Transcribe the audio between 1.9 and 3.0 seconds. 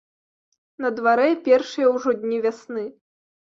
ўжо дні вясны.